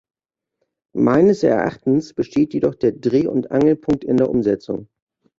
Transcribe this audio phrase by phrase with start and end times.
[0.95, 4.89] Meines Erachtens besteht jedoch der Dreh- und Angelpunkt in der Umsetzung.